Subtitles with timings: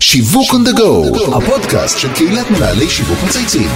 [0.00, 3.68] שיווק the go, הפודקאסט של קהילת מנהלי שיווק מצייצים.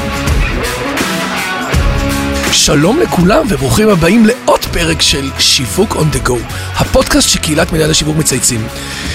[2.53, 6.35] שלום לכולם וברוכים הבאים לעוד פרק של שיווק on the go,
[6.77, 8.67] הפודקאסט של קהילת מנהלי שיווק מצייצים.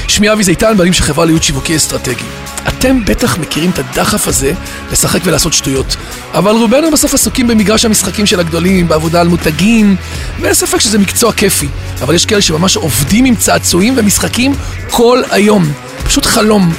[0.07, 2.23] שמי אבי זיתן, בעלים של חברה לייעוד שיווקי אסטרטגי.
[2.67, 4.53] אתם בטח מכירים את הדחף הזה
[4.91, 5.95] לשחק ולעשות שטויות,
[6.33, 9.95] אבל רובנו בסוף עסוקים במגרש המשחקים של הגדולים, בעבודה על מותגים,
[10.41, 11.67] ואין ספק שזה מקצוע כיפי,
[12.01, 14.53] אבל יש כאלה שממש עובדים עם צעצועים ומשחקים
[14.89, 15.71] כל היום.
[16.03, 16.73] פשוט חלום.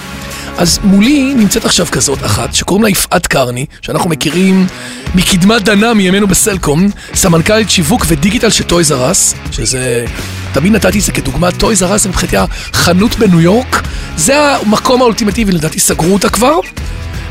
[0.59, 4.67] אז מולי נמצאת עכשיו כזאת אחת, שקוראים לה יפעת קרני, שאנחנו מכירים
[5.15, 9.13] מקדמת דנה מימיה בסלקום, סמנכ"לית שיווק ודיגיטל של טויז אר אס
[9.51, 10.05] שזה,
[10.53, 13.83] תמיד נתתי את זה כדוגמה, טויז אר אס מבחינתי החנות בניו יורק,
[14.17, 16.59] זה המקום האולטימטיבי, לדעתי סגרו אותה כבר,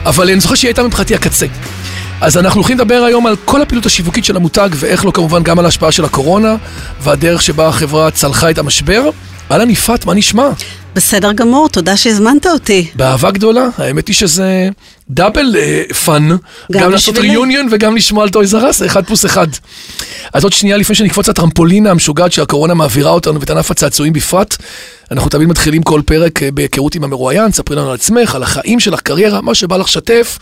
[0.05, 1.45] אבל אני זוכר שהיא הייתה מבחינתי הקצה.
[2.21, 5.59] אז אנחנו הולכים לדבר היום על כל הפעילות השיווקית של המותג, ואיך לא כמובן גם
[5.59, 6.55] על ההשפעה של הקורונה,
[7.01, 9.09] והדרך שבה החברה צלחה את המשבר.
[9.51, 10.49] אהלן יפעת, מה נשמע?
[10.95, 12.87] בסדר גמור, תודה שהזמנת אותי.
[12.95, 14.69] באהבה גדולה, האמת היא שזה
[15.09, 15.55] double
[16.05, 16.37] fun, גם,
[16.81, 17.17] גם לעשות.
[17.17, 19.47] reunion וגם לשמוע על טויז אר אס, אחד פלוס אחד.
[20.33, 24.57] אז עוד שנייה לפני שנקפוץ לטרמפולינה המשוגעת שהקורונה מעבירה אותנו ואת ענף הצעצועים בפרט,
[25.11, 28.79] אנחנו תמיד מתחילים כל פרק אה, בהיכרות עם המרואיין, ספרי לנו על עצמך, על החיים
[28.79, 30.39] שלך, קריירה, מה שבא לך לשתף.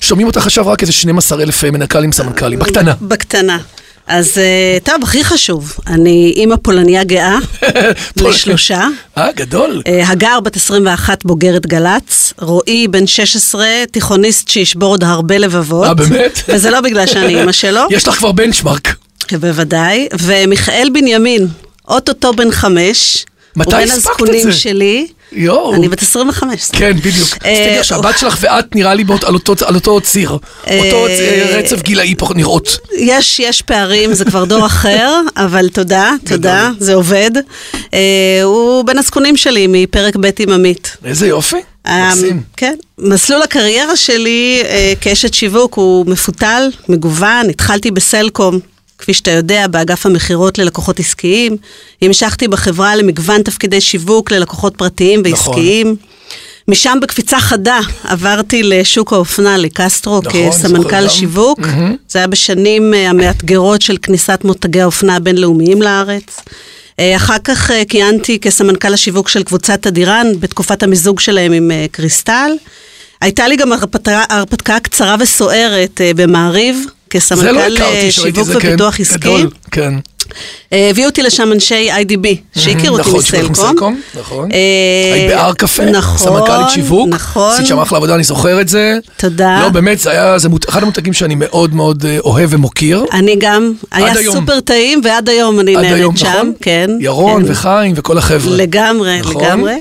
[0.00, 2.94] שומעים אותך עכשיו רק איזה 12 אלף מנכ"לים סמנכ"לים, בקטנה.
[3.00, 3.58] בקטנה.
[4.08, 7.38] אז אה, טוב, הכי חשוב, אני אימא פולניה גאה
[8.16, 8.86] לשלושה.
[9.18, 9.82] אה, גדול.
[9.86, 15.86] אה, הגר בת 21 בוגרת גל"צ, רועי בן 16 תיכוניסט שישבור עוד הרבה לבבות.
[15.86, 16.38] אה, באמת?
[16.48, 18.94] וזה לא בגלל שאני אימא שלו, יש לך כבר בנצ'מארק.
[19.32, 20.08] בוודאי.
[20.20, 21.46] ומיכאל בנימין,
[21.88, 23.24] אוטוטו בן חמש.
[23.56, 24.52] מתי הוא בין הספקת את הזקונים זה?
[24.52, 25.06] שלי.
[25.32, 25.74] יואו.
[25.74, 26.70] אני בת 25.
[26.72, 27.28] כן, בדיוק.
[27.34, 30.30] אז אה, תדעי שהבת שלך ואת נראה לי על אותו- ציר.
[30.30, 32.78] אותו אה, רצף גילאי פחות נראות.
[32.98, 37.30] יש, יש פערים, זה כבר דור אחר, אבל תודה, תודה, זה עובד.
[37.94, 40.96] אה, הוא בין הזקונים שלי מפרק ב' עם עמית.
[41.04, 41.56] איזה יופי.
[41.86, 42.42] אה, מקסים.
[42.56, 42.74] כן.
[42.98, 48.58] מסלול הקריירה שלי אה, כאשת שיווק הוא מפותל, מגוון, התחלתי בסלקום.
[48.98, 51.56] כפי שאתה יודע, באגף המכירות ללקוחות עסקיים.
[52.02, 55.32] המשכתי בחברה למגוון תפקידי שיווק ללקוחות פרטיים נכון.
[55.32, 55.96] ועסקיים.
[56.68, 61.08] משם בקפיצה חדה עברתי לשוק האופנה, לקסטרו, נכון, כסמנכ"ל.
[61.08, 61.60] שיווק.
[62.08, 66.40] זה היה בשנים אה, המאתגרות של כניסת מותגי האופנה הבינלאומיים לארץ.
[67.00, 72.50] אה, אחר כך אה, כיהנתי כסמנכ"ל השיווק של קבוצת אדירן, בתקופת המיזוג שלהם עם קריסטל.
[73.20, 78.68] הייתה לי גם הרפתקה, הרפתקה קצרה וסוערת במעריב, כסמנכ"ל שראיתי שיווק כן.
[78.68, 79.18] ופיתוח עסקי.
[79.18, 79.94] גדול, כן.
[80.72, 83.50] אה, הביאו אותי לשם אנשי IDB, שהכירו אותי נכון, מסלקום.
[83.50, 84.48] מסלקום, נכון.
[85.12, 87.52] היית בהר קפה, נכון, סמנכ"לית שיווק, נכון.
[87.52, 88.98] עשית שם אחלה עבודה, אני זוכר את זה.
[89.16, 89.60] תודה.
[89.62, 90.36] לא, באמת, זה היה,
[90.68, 93.04] אחד המותגים שאני מאוד מאוד אה, אוהב ומוקיר.
[93.12, 94.14] אני גם, היה.
[94.32, 96.52] סופר טעים, ועד היום אני נהנית שם, נכון?
[96.60, 96.90] כן.
[97.00, 97.52] ירון כן.
[97.52, 98.56] וחיים וכל החבר'ה.
[98.56, 99.44] לגמרי, נכון?
[99.44, 99.74] לגמרי.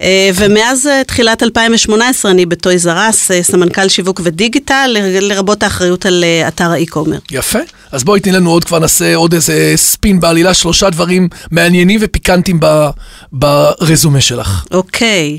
[0.00, 6.24] אה, ומאז תחילת 2018 אני בטויז אר אס, אה, סמנכ"ל שיווק ודיגיטל, לרבות האחריות על
[6.48, 7.18] אתר האי-קומר.
[7.30, 7.58] יפה.
[7.94, 12.56] אז בואי תני לנו עוד, כבר נעשה עוד איזה ספין בעלילה, שלושה דברים מעניינים ופיקנטים
[12.60, 12.90] ב-
[13.32, 14.64] ברזומה שלך.
[14.70, 15.38] אוקיי.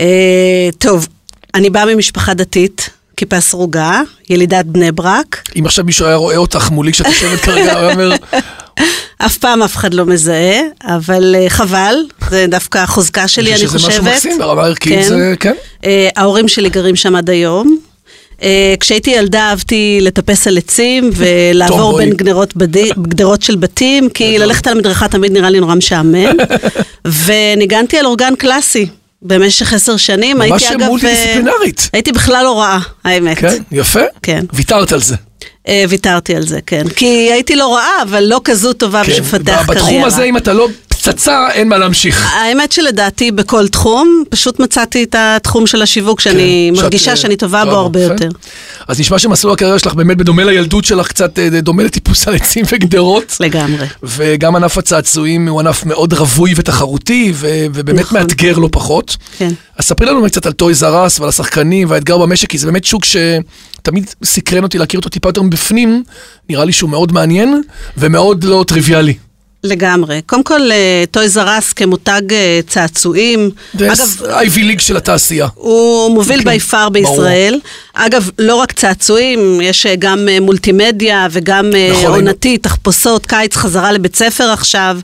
[0.00, 1.08] אה, טוב,
[1.54, 5.48] אני באה ממשפחה דתית, כיפה סרוגה, ילידת בני ברק.
[5.58, 8.12] אם עכשיו מישהו היה רואה אותך מולי כשאת יושבת כרגע, הוא היה אומר,
[9.26, 11.94] אף פעם אף אחד לא מזהה, אבל אה, חבל,
[12.30, 13.90] זה דווקא החוזקה שלי, אני שזה חושבת.
[13.90, 15.08] משהו מקסים, ברמה הערכית כן.
[15.08, 15.54] זה, כן.
[15.84, 17.78] אה, ההורים שלי גרים שם עד היום.
[18.42, 21.98] אה, כשהייתי ילדה אהבתי לטפס על עצים ולעבור.
[21.98, 26.36] בין גדרות, בדי, גדרות של בתים, כי ללכת על המדרכה תמיד נראה לי נורא משעמם.
[27.24, 28.86] וניגנתי על אורגן קלאסי
[29.22, 30.38] במשך עשר שנים.
[30.38, 31.80] ממש הייתי, אגב, מולטי-דיסציפלינרית.
[31.80, 33.38] אה, הייתי בכלל הוראה, האמת.
[33.38, 34.00] כן, יפה.
[34.22, 34.44] כן.
[34.52, 35.16] ויתרת על זה.
[35.68, 36.88] אה, ויתרתי על זה, כן.
[36.88, 39.22] כי הייתי לא רעה, אבל לא כזו טובה בשביל כן.
[39.22, 39.74] לפתח קריירה.
[39.74, 40.68] בתחום הזה, אם אתה לא
[41.00, 42.32] פצצה, אין מה להמשיך.
[42.34, 47.36] האמת שלדעתי בכל תחום, פשוט מצאתי את התחום של השיווק שאני כן, מרגישה שאת, שאני
[47.36, 48.02] טובה בו הרבה.
[48.02, 48.28] יותר.
[48.88, 52.64] אז נשמע שמסלול הקריירה שלך באמת בדומה לילדות שלך, קצת אה, דומה לטיפוס על עצים
[52.72, 53.36] וגדרות.
[53.40, 53.86] לגמרי.
[54.02, 58.18] וגם ענף הצעצועים הוא ענף מאוד רווי ותחרותי, ו- ובאמת נכון.
[58.20, 59.16] מאתגר לא פחות.
[59.38, 59.50] כן.
[59.78, 62.84] אז ספרי לנו קצת על Toys R Us ועל השחקנים והאתגר במשק, כי זה באמת
[62.84, 66.02] שוק שתמיד סקרן אותי להכיר אותו טיפה יותר מבפנים,
[66.48, 67.62] נראה לי שהוא מאוד מעניין
[67.98, 69.14] ומאוד לא טריוויאלי.
[69.64, 70.20] לגמרי.
[70.26, 70.60] קודם כל,
[71.10, 75.48] Toys R Us כמותג אה, צעצועים, זה אגב, Ivy League של התעשייה.
[75.54, 77.06] הוא מוביל כן, by far ברור.
[77.10, 77.60] בישראל.
[77.94, 83.56] אגב, לא רק צעצועים, יש אה, גם אה, מולטימדיה וגם אה, נכון, עונתי, תחפושות, קיץ,
[83.56, 84.98] חזרה לבית ספר עכשיו.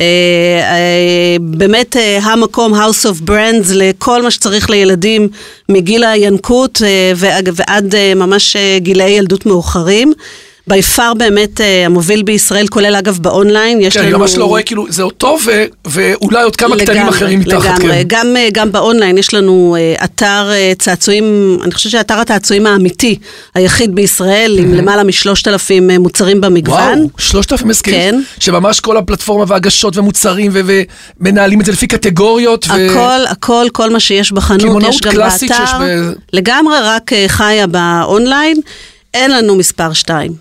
[0.00, 0.04] אה,
[0.62, 5.28] אה, באמת אה, המקום, House of Brands, לכל מה שצריך לילדים
[5.68, 10.12] מגיל הינקות אה, ועד, אה, ממש אה, גילאי ילדות מאוחרים.
[10.68, 14.08] בי פאר באמת אה, המוביל בישראל, כולל אגב באונליין, יש כן, לנו...
[14.08, 17.64] אני ממש לא רואה, כאילו, זה אותו ו- ואולי עוד כמה קטנים לגמרי, אחרים מתחת,
[17.78, 17.92] לגמרי.
[17.92, 18.02] כן.
[18.06, 20.48] גם, אה, גם באונליין יש לנו אה, אתר
[20.78, 23.18] צעצועים, אני חושבת שאתר הצעצועים האמיתי,
[23.54, 26.98] היחיד בישראל, עם למעלה משלושת אלפים מוצרים במגוון.
[26.98, 28.20] וואו, שלושת אלפים הסכמים, כן.
[28.38, 32.66] שממש כל הפלטפורמה והגשות ומוצרים ומנהלים את זה לפי קטגוריות.
[32.68, 35.66] ו- הכל, הכל, כל מה שיש בחנות, יש גם קלאסית באתר.
[35.66, 38.56] שיש ב- לגמרי, רק חיה באונליין.
[39.16, 40.32] אין לנו מספר 2.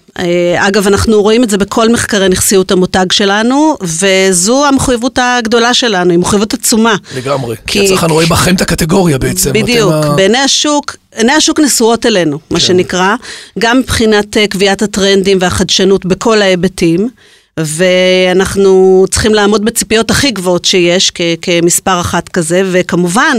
[0.57, 6.19] אגב, אנחנו רואים את זה בכל מחקרי נכסיות המותג שלנו, וזו המחויבות הגדולה שלנו, היא
[6.19, 6.95] מחויבות עצומה.
[7.15, 9.53] לגמרי, כי הצרכן רואה בכם את הקטגוריה בעצם.
[9.53, 12.65] בדיוק, אתם בעיני השוק, עיני השוק נשואות אלינו, מה כן.
[12.65, 13.15] שנקרא,
[13.59, 17.09] גם מבחינת אה, קביעת הטרנדים והחדשנות בכל ההיבטים.
[17.59, 23.37] ואנחנו צריכים לעמוד בציפיות הכי גבוהות שיש כ- כמספר אחת כזה, וכמובן,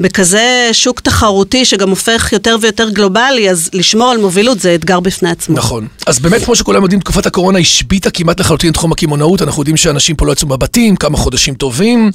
[0.00, 5.30] בכזה שוק תחרותי שגם הופך יותר ויותר גלובלי, אז לשמור על מובילות זה אתגר בפני
[5.30, 5.56] עצמו.
[5.56, 5.86] נכון.
[6.06, 9.42] אז באמת, כמו שכולם יודעים, תקופת הקורונה השביתה כמעט לחלוטין את תחום הקמעונאות.
[9.42, 12.10] אנחנו יודעים שאנשים פה לא יצאו מהבתים, כמה חודשים טובים.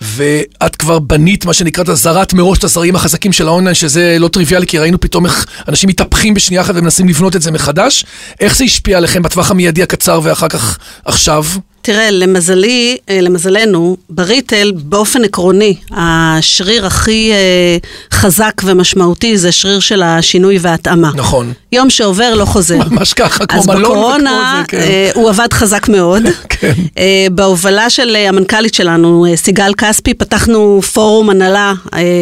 [0.00, 4.28] ואת כבר בנית מה שנקרא את הזרת מראש, את הזרעים החזקים של האונליין, שזה לא
[4.28, 8.04] טריוויאלי, כי ראינו פתאום איך אנשים מתהפכים בשנייה אחת ומנסים לבנות את זה מחדש.
[8.40, 11.44] איך זה השפיע עליכם בטווח המיידי הקצר ואחר כך עכשיו?
[11.84, 17.76] תראה, למזלי, אה, למזלנו, בריטל, באופן עקרוני, השריר הכי אה,
[18.18, 21.10] חזק ומשמעותי זה שריר של השינוי וההתאמה.
[21.14, 21.52] נכון.
[21.72, 22.78] יום שעובר לא חוזר.
[22.90, 24.78] ממש ככה, כמו אז מלון וכמו בקורונה זה, כן.
[24.78, 26.22] אה, הוא עבד חזק מאוד.
[26.60, 26.72] כן.
[26.98, 31.72] אה, בהובלה של המנכ"לית שלנו, סיגל כספי, פתחנו פורום הנהלה,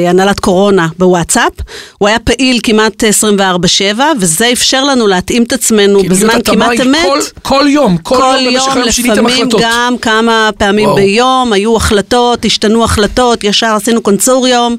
[0.08, 1.52] הנהלת קורונה בוואטסאפ.
[1.98, 6.98] הוא היה פעיל כמעט 24/7, וזה אפשר לנו להתאים את עצמנו כאילו בזמן כמעט אמת.
[7.06, 9.70] כל- כל יום, כל כל יום יום, לפעמים החלטות.
[9.72, 10.96] גם כמה פעמים וואו.
[10.96, 14.76] ביום, היו החלטות, השתנו החלטות, ישר עשינו קונסוריום.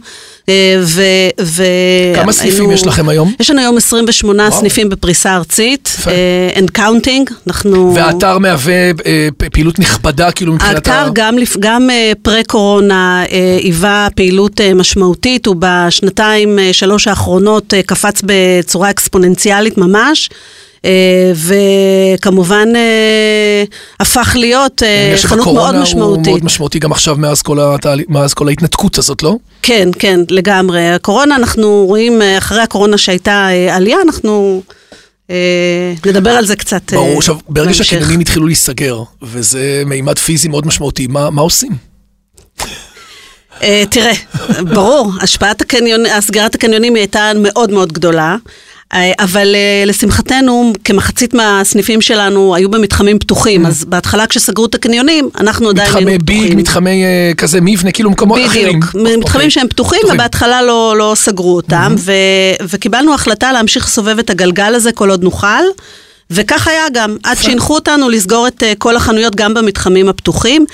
[0.50, 1.02] אה, ו...
[1.42, 1.64] ו...
[2.16, 3.34] כמה סניפים יש לכם היום?
[3.40, 4.60] יש לנו היום 28 וואו.
[4.60, 5.96] סניפים בפריסה ארצית.
[6.08, 7.94] אה, and counting, אנחנו...
[7.96, 8.94] והאתר מהווה
[9.38, 10.94] פ- פעילות נכבדה, כאילו מבחינת ה...
[10.94, 17.74] האתר גם, גם אה, פרה-קורונה אה, היווה פעילות אה, משמעותית, הוא בשנתיים, אה, שלוש האחרונות
[17.74, 20.30] אה, קפץ בצורה אקספוננציאלית ממש.
[20.86, 21.32] אה,
[22.16, 23.64] וכמובן אה,
[24.00, 26.28] הפך להיות אה, חנות מאוד שבקורונה הוא משמעותית.
[26.28, 29.36] מאוד משמעותי גם עכשיו מאז כל, התהליך, מאז כל ההתנתקות הזאת, לא?
[29.62, 30.90] כן, כן, לגמרי.
[30.90, 34.62] הקורונה, אנחנו רואים, אחרי הקורונה שהייתה עלייה, אנחנו
[36.06, 37.74] נדבר על זה קצת ברור, עכשיו, ברגע.
[37.74, 41.72] שהקניונים התחילו להיסגר, וזה מימד פיזי מאוד משמעותי, מה, מה עושים?
[43.64, 44.14] אה, תראה,
[44.74, 48.36] ברור, השפעת הקניון, סגירת הקניונים היא הייתה מאוד מאוד גדולה.
[48.94, 55.30] אה, אבל אה, לשמחתנו, כמחצית מהסניפים שלנו היו במתחמים פתוחים, אז בהתחלה כשסגרו את הקניונים,
[55.40, 56.50] אנחנו עדיין היינו מתחמי פתוחים.
[56.50, 58.80] ביג, מתחמי אה, כזה מבנה, כאילו מקומות אחרים.
[58.80, 59.18] בדיוק, אוקיי.
[59.18, 62.12] מתחמים שהם פתוחים, ובהתחלה לא, לא סגרו אותם, ו,
[62.70, 65.64] וקיבלנו החלטה להמשיך לסובב את הגלגל הזה כל עוד נוכל.
[66.36, 70.66] וכך היה גם, עד שהנחו אותנו לסגור את אה, כל החנויות גם במתחמים הפתוחים.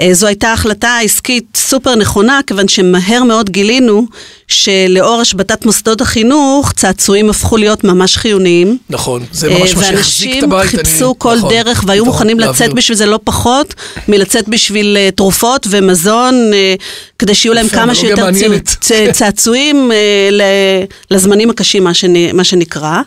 [0.00, 4.06] אה, זו הייתה החלטה עסקית סופר נכונה, כיוון שמהר מאוד גילינו
[4.48, 8.78] שלאור השבתת מוסדות החינוך, צעצועים הפכו להיות ממש חיוניים.
[8.90, 10.52] נכון, זה אה, ממש מה שהחזיק את הבית.
[10.58, 12.54] ואנשים אני- חיפשו כל נכון, דרך והיו נכון, מוכנים להעביר.
[12.66, 13.74] לצאת בשביל זה לא פחות
[14.08, 16.50] מלצאת בשביל תרופות ומזון,
[17.18, 18.58] כדי שיהיו להם כמה אנלוגיה שיותר.
[18.80, 19.90] צ- צעצועים
[21.10, 21.86] לזמנים הקשים,
[22.32, 23.00] מה שנקרא.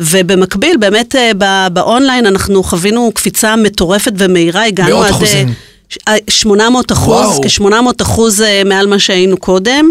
[0.00, 5.10] ובמקביל, באמת אה, באונליין אנחנו חווינו קפיצה מטורפת ומהירה, הגענו מאות עד...
[5.10, 5.52] אה, אחוזים.
[5.88, 7.40] ש- אה, 800 אחוז, וואו.
[7.42, 9.90] כ-800 אחוז אה, מעל מה שהיינו קודם.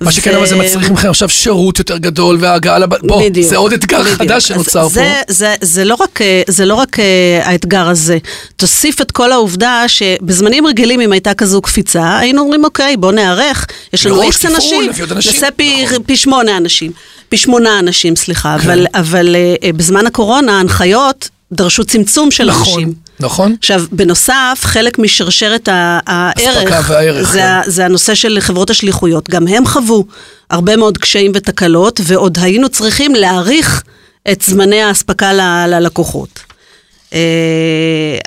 [0.00, 2.88] מה שכן, אבל זה מצריך מכם עכשיו שירות יותר גדול והגעה לב...
[3.06, 4.16] בוא, בדיוק, זה עוד אתגר בדיוק.
[4.18, 5.32] חדש שנוצר זה, פה.
[5.32, 7.04] זה, זה לא רק, אה, זה לא רק אה,
[7.42, 8.18] האתגר הזה.
[8.56, 13.66] תוסיף את כל העובדה שבזמנים רגילים, אם הייתה כזו קפיצה, היינו אומרים, אוקיי, בוא נערך,
[13.92, 14.90] יש לנו איקס אנשים.
[15.14, 16.02] נעשה פי, נכון.
[16.06, 16.92] פי שמונה אנשים,
[17.28, 18.68] פי שמונה אנשים, סליחה, כן.
[18.70, 19.36] אבל, אבל
[19.76, 23.05] בזמן הקורונה ההנחיות דרשו צמצום של נכון, אנשים.
[23.20, 23.56] נכון.
[23.58, 25.68] עכשיו, בנוסף, חלק משרשרת
[26.06, 27.70] הערך, והערך, זה, כן.
[27.70, 29.30] זה הנושא של חברות השליחויות.
[29.30, 30.04] גם הם חוו
[30.50, 33.82] הרבה מאוד קשיים ותקלות, ועוד היינו צריכים להאריך
[34.32, 35.32] את זמני האספקה
[35.66, 36.45] ללקוחות.
[37.14, 37.18] אה,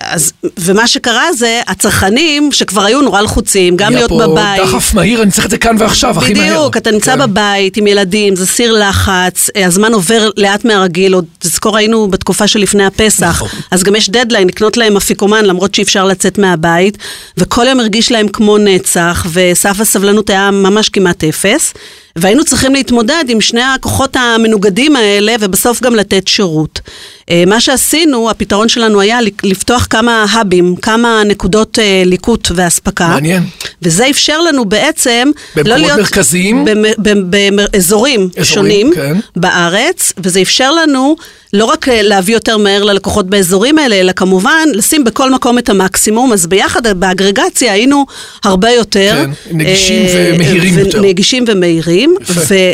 [0.01, 4.61] אז, ומה שקרה זה, הצרכנים שכבר היו נורא לחוצים, גם להיות פה בבית.
[4.61, 6.43] דחף מהיר, אני צריך את זה כאן ועכשיו, הכי מהר.
[6.43, 7.19] בדיוק, אתה נמצא כן.
[7.19, 12.47] בבית עם ילדים, זה סיר לחץ, אה, הזמן עובר לאט מהרגיל, עוד תזכור היינו בתקופה
[12.47, 13.49] שלפני הפסח, נכון.
[13.71, 16.97] אז גם יש דדליין לקנות להם אפיקומן למרות שאי אפשר לצאת מהבית,
[17.37, 21.73] וכל יום הרגיש להם כמו נצח, וסף הסבלנות היה ממש כמעט אפס,
[22.19, 26.81] והיינו צריכים להתמודד עם שני הכוחות המנוגדים האלה, ובסוף גם לתת שירות.
[27.29, 33.07] אה, מה שעשינו, הפתרון שלנו היה לפתוח כמה האבים, כמה נקודות אה, ליקוט ואספקה.
[33.07, 33.43] מעניין.
[33.81, 35.99] וזה אפשר לנו בעצם לא במקומות להיות...
[35.99, 36.65] מרכזיים?
[36.97, 39.17] באזורים אזורים, שונים כן.
[39.35, 41.15] בארץ, וזה אפשר לנו
[41.53, 45.69] לא רק אה, להביא יותר מהר ללקוחות באזורים האלה, אלא כמובן לשים בכל מקום את
[45.69, 48.05] המקסימום, אז ביחד באגרגציה היינו
[48.43, 49.25] הרבה יותר.
[49.25, 51.01] כן, נגישים אה, ומהירים יותר.
[51.01, 52.15] נגישים ומהירים,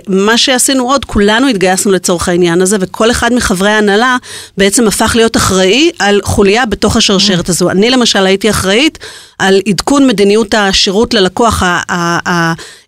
[0.08, 4.17] ומה שעשינו עוד, כולנו התגייסנו לצורך העניין הזה, וכל אחד מחברי ההנהלה
[4.58, 7.70] בעצם הפך להיות אחראי על חוליה בתוך השרשרת הזו.
[7.70, 8.98] אני למשל הייתי אחראית
[9.39, 11.63] על עדכון מדיניות השירות ללקוח,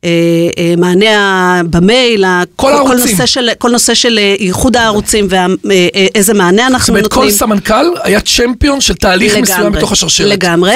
[0.04, 2.26] המענה במייל,
[2.56, 3.18] כל הערוצים.
[3.58, 7.04] כל נושא של איחוד הערוצים ואיזה מענה אנחנו נותנים.
[7.04, 10.28] זאת אומרת, כל סמנכ"ל היה צ'מפיון של תהליך לגמרי, מסוים בתוך השרשרת.
[10.28, 10.76] לגמרי.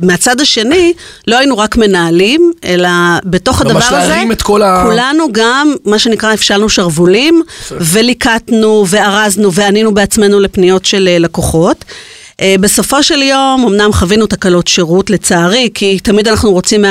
[0.00, 0.92] מהצד השני,
[1.26, 2.88] לא היינו רק מנהלים, אלא
[3.24, 4.82] בתוך הדבר הזה, כל ה...
[4.84, 11.84] כולנו גם, מה שנקרא, הפשלנו שרוולים, וליקטנו, וארזנו, וענינו בעצמנו לפניות של לקוחות.
[12.40, 16.86] אה, בסופו של יום, אמנם חווינו תקלות שירות, לצערי, כי תמיד אנחנו רוצים 100%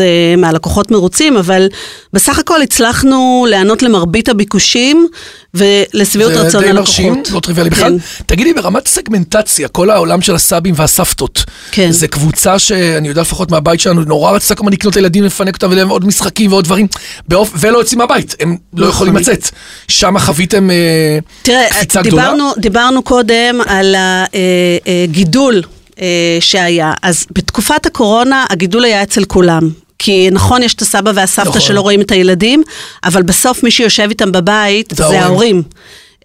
[0.00, 1.66] אה, מהלקוחות מרוצים, אבל
[2.12, 5.08] בסך הכל הצלחנו להיענות למרבית הביקושים
[5.54, 6.96] ולשביעות רצון הלקוחות.
[6.96, 7.76] זה די מרשים, לא טריוויאלי כן.
[7.76, 7.98] בכלל.
[8.26, 11.90] תגידי, ברמת סגמנטציה, כל העולם של הסאבים והסבתות, כן.
[11.90, 15.88] זה קבוצה שאני יודע לפחות מהבית שלנו, נורא רצתה כמה לקנות לילדים, לפנק אותם ולהם
[15.88, 16.86] עוד משחקים ועוד דברים,
[17.28, 17.50] באופ...
[17.56, 18.94] ולא יוצאים מהבית, הם לא נכון.
[18.94, 19.50] יכולים לצאת.
[19.88, 22.52] שם חוויתם אה, תראה, קפיצה דיברנו, גדולה?
[22.58, 23.94] דיברנו קודם על
[25.04, 25.62] הגידול.
[26.40, 26.92] שהיה.
[27.02, 29.70] אז בתקופת הקורונה הגידול היה אצל כולם.
[30.04, 31.60] כי נכון, יש את הסבא והסבתא נכון.
[31.60, 32.62] שלא רואים את הילדים,
[33.04, 35.62] אבל בסוף מי שיושב איתם בבית זה, זה ההורים.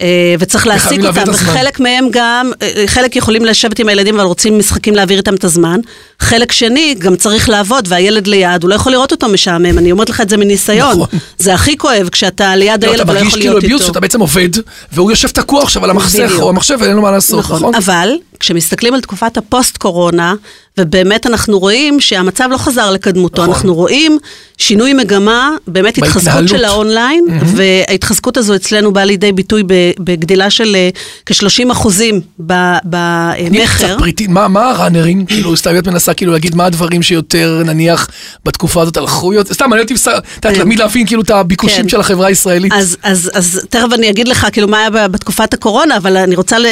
[0.02, 4.60] אה, וצריך להעסיק אותם, וחלק מהם גם, אה, חלק יכולים לשבת עם הילדים אבל רוצים
[4.60, 5.80] משחקים להעביר איתם את הזמן,
[6.20, 10.10] חלק שני גם צריך לעבוד והילד ליד, הוא לא יכול לראות אותו משעמם, אני אומרת
[10.10, 11.20] לך את זה מניסיון, נכון.
[11.38, 13.50] זה הכי כואב כשאתה ליד לא, הילד ולא יכול להיות כאילו איתו.
[13.50, 14.50] אתה מרגיש כאילו שאתה בעצם עובד,
[14.92, 17.58] והוא יושב תקוע עכשיו על המחסך או המחשב ואין לו מה לעשות, נכון?
[17.58, 17.76] נכון?
[17.76, 20.34] אבל כשמסתכלים על תקופת הפוסט-קורונה,
[20.80, 23.54] ובאמת אנחנו רואים שהמצב לא חזר לקדמותו, נכון.
[23.54, 24.18] אנחנו רואים
[24.58, 27.46] שינוי מגמה, באמת התחזקות של האונליין, mm-hmm.
[27.56, 29.64] וההתחזקות הזו אצלנו באה לידי ביטוי
[30.00, 30.90] בגדילה של אה,
[31.26, 33.48] כ-30 אחוזים במכר.
[33.50, 35.26] תני קצת פריטים, מה, מה הראנרים?
[35.30, 38.08] כאילו, סתם את מנסה כאילו להגיד מה הדברים שיותר, נניח,
[38.46, 39.94] בתקופה הזאת הלכו יותר, סתם, אני הייתי
[40.40, 41.90] תמיד להבין כאילו את הביקושים כן.
[41.90, 42.74] של החברה הישראלית.
[42.74, 46.58] אז, אז, אז תכף אני אגיד לך כאילו מה היה בתקופת הקורונה, אבל אני רוצה
[46.58, 46.64] אה,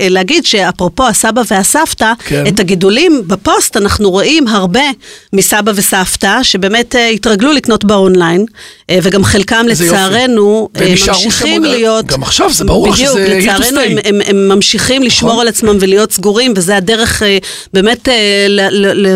[0.00, 2.44] אה, להגיד שאפרופו הסבא והסבתא, כן.
[2.48, 4.80] את הגידולים בפוסט אנחנו רואים הרבה
[5.32, 8.46] מסבא וסבתא, שבאמת התרגלו לקנות באונליין,
[9.02, 12.06] וגם חלקם לצערנו ממשיכים להיות...
[12.06, 15.42] גם עכשיו, זה ברור בדיוק, שזה בדיוק, לצערנו הם, הם, הם ממשיכים לשמור נכון.
[15.42, 17.22] על עצמם ולהיות סגורים, וזה הדרך
[17.72, 18.08] באמת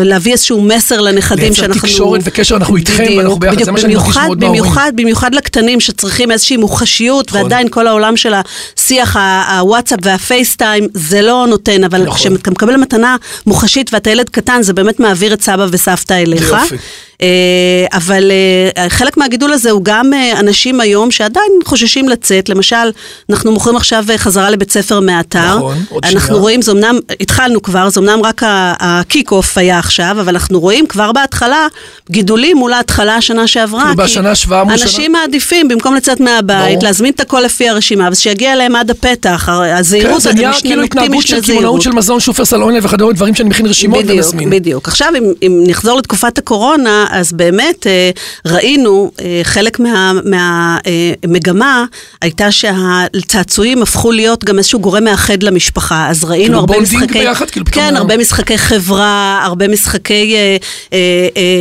[0.03, 1.73] להביא איזשהו מסר לנכדים שאנחנו...
[1.73, 4.61] לייצר תקשורת וקשר, אנחנו איתכם, ואנחנו ביחד, זה מה שאני מרגיש מאוד בהורים.
[4.61, 7.41] במיוחד, במיוחד לקטנים שצריכים איזושהי מוחשיות, נכון.
[7.41, 9.17] ועדיין כל העולם של השיח,
[9.49, 12.17] הוואטסאפ והפייסטיים, זה לא נותן, אבל נכון.
[12.17, 16.49] כשאתה מקבל מתנה מוחשית ואתה ילד קטן, זה באמת מעביר את סבא וסבתא אליך.
[16.49, 16.75] יופי.
[17.21, 18.31] אה, אבל
[18.77, 22.91] אה, חלק מהגידול הזה הוא גם אה, אנשים היום שעדיין חוששים לצאת, למשל,
[23.29, 25.57] אנחנו מוכרים עכשיו חזרה לבית ספר מהאתר.
[25.57, 26.19] נכון, עוד שנייה.
[26.19, 28.41] אנחנו רואים, זה אמנם, התחלנו כבר, זה אמנם רק
[28.79, 31.67] הקיק אוף היה עכשיו, אבל אנחנו רואים כבר בהתחלה
[32.11, 33.83] גידולים מול ההתחלה השנה שעברה.
[33.83, 34.85] כאילו בשנה שבעה מול שנה.
[34.85, 36.83] אנשים מעדיפים, במקום לצאת מהבית, ברור.
[36.83, 41.27] להזמין את הכל לפי הרשימה, ושיגיע אליהם עד הפתח, הזהירות, כן, זה נהיה כאילו התנהגות
[41.27, 44.49] של קמעונאות של מזון, שופרסל אונליין וכדומה, דברים שאני מכין רשימות ומזמין.
[44.49, 44.87] בדיוק, בדיוק.
[44.87, 48.09] עכשיו, אם, אם נחזור לתקופת הקורונה, אז באמת אה,
[48.45, 56.09] ראינו, אה, חלק מהמגמה מה, אה, הייתה שהצעצועים הפכו להיות גם איזשהו גורם מאחד למשפחה.
[56.09, 57.19] אז ראינו כאילו הרבה משחקי...
[57.19, 60.35] ביחד, כאילו כן, הרבה משחקי חברה, הרבה משחקי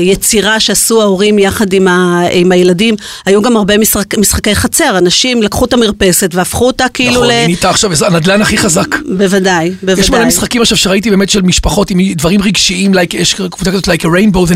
[0.03, 2.95] יצירה שעשו ההורים יחד עם, ה, עם הילדים.
[3.27, 7.31] היו גם הרבה משחק, משחקי חצר, אנשים לקחו את המרפסת והפכו אותה כאילו נכון, ל...
[7.31, 8.97] נכון, נהייתה עכשיו הנדל"ן הכי חזק.
[9.17, 10.01] בוודאי, בוודאי.
[10.01, 13.89] יש מלא משחקים עכשיו שראיתי באמת של משפחות עם דברים רגשיים, like, יש קבוצה כזאת,
[13.89, 14.55] like a rainbow, זה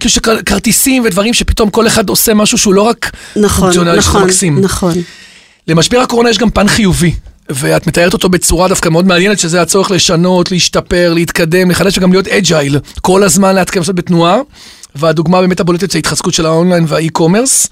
[0.00, 4.60] כאילו שכרטיסים ודברים שפתאום כל אחד עושה משהו שהוא לא רק נכון, פונקציונלי, נכון, מקסים.
[4.60, 4.94] נכון.
[5.68, 7.14] למשבר הקורונה יש גם פן חיובי.
[7.50, 12.28] ואת מתארת אותו בצורה דווקא מאוד מעניינת, שזה הצורך לשנות, להשתפר, להתקדם, לחדש וגם להיות
[12.28, 12.78] agile.
[13.00, 14.38] כל הזמן להתקדם לעשות בתנועה.
[14.94, 17.68] והדוגמה באמת הבולטת זה ההתחזקות של האונליין וה e-commerce.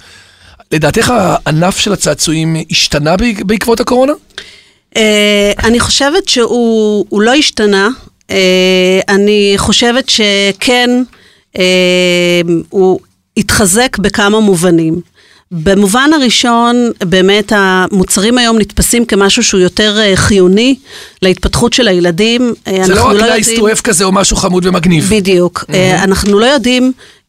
[0.72, 3.14] לדעתך הענף של הצעצועים השתנה
[3.46, 4.12] בעקבות הקורונה?
[4.96, 7.88] אה, אני חושבת שהוא לא השתנה.
[8.30, 10.90] אה, אני חושבת שכן,
[12.68, 13.00] הוא
[13.36, 15.00] התחזק בכמה מובנים.
[15.52, 20.76] במובן הראשון, באמת המוצרים היום נתפסים כמשהו שהוא יותר אה, חיוני
[21.22, 22.54] להתפתחות של הילדים.
[22.84, 25.08] זה לא רק nice to have כזה או משהו חמוד ומגניב.
[25.10, 25.64] בדיוק.
[25.68, 26.04] Mm-hmm.
[26.04, 27.19] אנחנו לא יודעים אה, אה,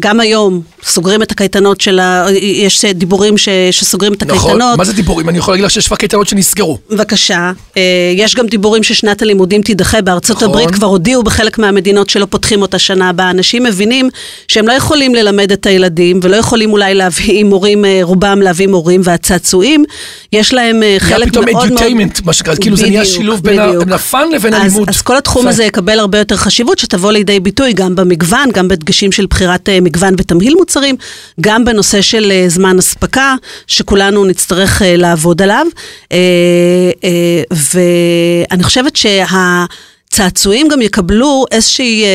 [0.00, 2.26] גם היום סוגרים את הקייטנות של ה...
[2.40, 3.48] יש דיבורים ש...
[3.70, 4.56] שסוגרים את הקייטנות.
[4.56, 5.28] נכון, מה זה דיבורים?
[5.28, 6.78] אני יכול להגיד לך שיש כבר קייטנות שנסגרו.
[6.90, 7.52] בבקשה.
[7.76, 7.82] אה,
[8.16, 9.98] יש גם דיבורים ששנת הלימודים תידחה.
[10.00, 10.48] בארצות נכון.
[10.48, 13.30] הברית כבר הודיעו בחלק מהמדינות שלא פותחים אותה שנה הבאה.
[13.30, 14.10] אנשים מבינים
[14.48, 19.00] שהם לא יכולים ללמד את הילדים, ולא יכולים אולי להביא מורים, אה, רובם להביא מורים
[19.04, 19.84] והצעצועים.
[20.32, 21.82] יש להם אה, חלק פתאום מאוד מאוד...
[21.82, 24.88] edutainment, מה שנקרא, כאילו זה נהיה שילוב בין הפאן לבין הלימוד.
[24.88, 25.48] אז כל התחום.
[25.48, 29.80] הזה יקבל הרבה יותר חשיבות, שתבוא לידי ביטוי גם במגוון, גם בדגשים של בחירת אה,
[29.80, 30.96] מגוון ותמהיל מוצרים,
[31.40, 33.34] גם בנושא של אה, זמן אספקה,
[33.66, 35.66] שכולנו נצטרך אה, לעבוד עליו.
[37.50, 39.64] ואני חושבת שה...
[40.10, 42.08] צעצועים גם יקבלו איזושהי, אה,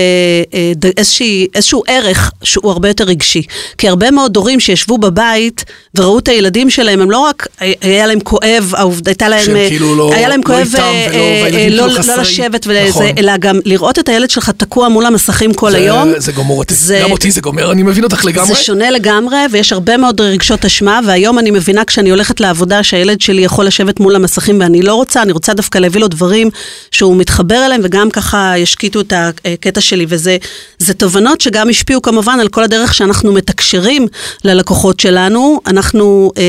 [0.53, 3.41] אה, איזושהי, איזשהו ערך שהוא הרבה יותר רגשי.
[3.77, 7.47] כי הרבה מאוד הורים שישבו בבית וראו את הילדים שלהם, הם לא רק,
[7.81, 8.73] היה להם כואב,
[9.05, 12.00] הייתה להם, שהם אה, כאילו לא- היה להם לא כואב אה, ולא- אה, לא, שלו
[12.03, 13.05] חסרי- לא לשבת ולזה, נכון.
[13.17, 16.13] אלא גם לראות את הילד שלך תקוע מול המסכים כל זה- היום.
[16.17, 18.47] זה גומר אותי, זה- גם אותי זה גומר, אני מבין אותך לגמרי.
[18.47, 23.21] זה שונה לגמרי, ויש הרבה מאוד רגשות אשמה, והיום אני מבינה כשאני הולכת לעבודה שהילד
[23.21, 26.50] שלי יכול לשבת מול המסכים ואני לא רוצה, אני רוצה דווקא להביא לו דברים
[26.91, 29.13] שהוא מתחבר אליהם, וגם ככה ישקיטו את
[29.46, 30.38] הקטע שלי, וזה
[30.80, 34.08] זה תובנות שגם השפיעו כמובן על כל הדרך שאנחנו מתקשרים
[34.44, 35.60] ללקוחות שלנו.
[35.68, 36.44] אנחנו אה,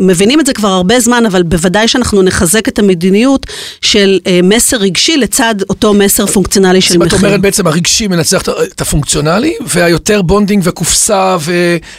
[0.00, 3.46] מבינים את זה כבר הרבה זמן, אבל בוודאי שאנחנו נחזק את המדיניות
[3.80, 7.18] של אה, מסר רגשי לצד אותו מסר פונקציונלי של מחיר.
[7.18, 11.36] אומרת בעצם הרגשי מנצח את- את הפונקציונלי, והיותר bonding וקופסה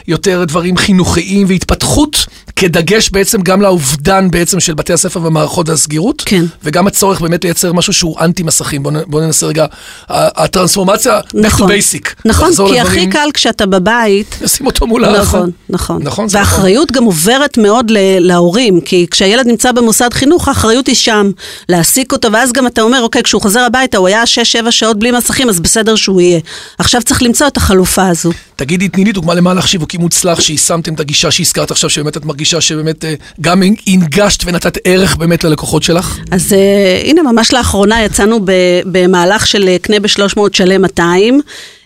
[0.06, 2.16] ויותר דברים חינוכיים והתפתחות,
[2.56, 6.22] כדגש בעצם גם לאובדן בעצם של בתי הספר ומערכות הסגירות.
[6.26, 6.44] כן.
[6.64, 8.79] וגם הצורך באמת לייצר משהו שהוא אנטי מסכים.
[8.82, 9.66] בואו בוא ננסה רגע,
[10.08, 12.08] הטרנספורמציה, back to נכון, basic.
[12.24, 15.12] נכון, כי לדברים, הכי קל כשאתה בבית, לשים אותו מול ה...
[15.12, 16.02] נכון, נכון.
[16.02, 21.30] נכון, זה והאחריות גם עוברת מאוד להורים, כי כשהילד נמצא במוסד חינוך, האחריות היא שם,
[21.68, 24.22] להעסיק אותו, ואז גם אתה אומר, אוקיי, כשהוא חוזר הביתה, הוא היה
[24.66, 26.40] 6-7 שעות בלי מסכים, אז בסדר שהוא יהיה.
[26.78, 28.30] עכשיו צריך למצוא את החלופה הזו.
[28.56, 32.60] תגידי, תני לי דוגמה למהלך שיווקי מוצלח, שיישמתם את הגישה שהזכרת עכשיו, שבאמת את מרגישה
[32.60, 36.18] שבאמת אה, גם הנגשת ונתת ערך באמת ללקוחות שלך?
[36.30, 38.50] אז uh, הנה, ממש לאחרונה יצאנו ב-
[38.86, 41.40] במהלך של אה, קנה ב-300 שלם 200.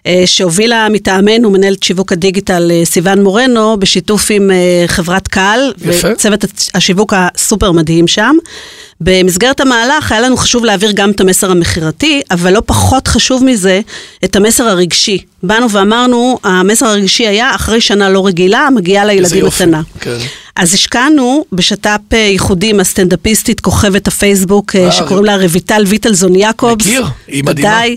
[0.07, 5.73] אה, שהובילה מטעמנו מנהלת שיווק הדיגיטל אה, סיוון מורנו, בשיתוף עם אה, חברת קהל.
[5.79, 6.45] וצוות
[6.75, 8.37] השיווק הסופר מדהים שם.
[9.01, 13.81] במסגרת המהלך היה לנו חשוב להעביר גם את המסר המכירתי, אבל לא פחות חשוב מזה,
[14.25, 15.19] את המסר הרגשי.
[15.43, 19.83] באנו ואמרנו, המסר הרגשי היה, אחרי שנה לא רגילה, מגיעה לילדים מתנה.
[20.01, 20.17] כן.
[20.57, 26.87] אז השקענו בשת"פ ייחודי עם הסטנדאפיסטית כוכבת הפייסבוק, אה, שקוראים לה רויטל ויטלזון יעקובס.
[26.87, 27.69] מכיר, היא מדהימה.
[27.69, 27.97] ודאי,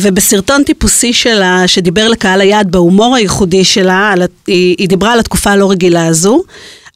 [0.00, 5.50] ובסרטון טיפוסי שלה, שדיבר לקהל היעד בהומור הייחודי שלה, על, היא, היא דיברה על התקופה
[5.50, 6.42] הלא רגילה הזו.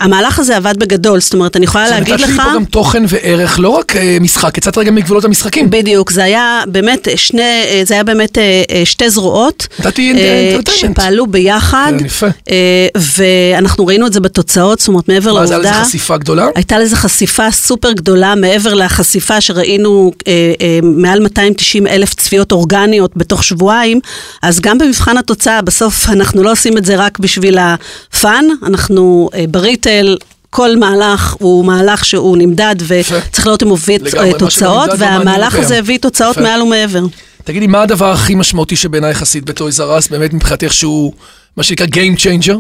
[0.00, 2.42] המהלך הזה עבד בגדול, זאת אומרת, אני יכולה להגיד נתת לי לך...
[2.44, 5.70] פה גם תוכן וערך, לא רק אה, משחק, יצאת רגע מגבולות המשחקים.
[5.70, 9.66] בדיוק, זה היה באמת שני, אה, זה היה באמת אה, אה, שתי זרועות.
[9.78, 10.72] נתתי אה, entertainment.
[10.72, 11.92] שפעלו ביחד.
[11.98, 12.26] כן, יפה.
[12.50, 12.86] אה,
[13.16, 15.70] ואנחנו ראינו את זה בתוצאות, זאת אומרת, מעבר מה, זה לעובדה...
[15.70, 16.46] היה לזה חשיפה גדולה?
[16.54, 23.10] הייתה לזה חשיפה סופר גדולה, מעבר לחשיפה שראינו אה, אה, מעל 290 אלף צפיות אורגניות
[23.16, 24.00] בתוך שבועיים,
[24.42, 29.44] אז גם במבחן התוצאה, בסוף אנחנו לא עושים את זה רק בשביל הפאן, אנחנו אה,
[29.90, 30.16] בריטל.
[30.52, 33.98] כל מהלך הוא מהלך שהוא נמדד וצריך לראות אם הוא מביא
[34.38, 35.54] תוצאות, והמהלך.
[35.54, 36.38] הזה הביא תוצאות.
[36.38, 37.04] מעל ומעבר.
[37.44, 41.12] תגידי, מה הדבר הכי משמעותי שבעיניי יחסית בטויז ארס, באמת מבחינתך שהוא,
[41.56, 42.56] מה שנקרא Game Changer?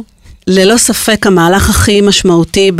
[0.46, 2.72] ללא ספק המהלך הכי משמעותי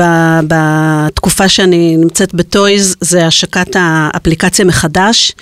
[0.49, 5.33] בתקופה שאני נמצאת בטויז זה השקת האפליקציה מחדש